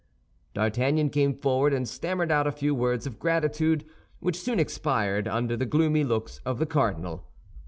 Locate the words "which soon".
4.19-4.59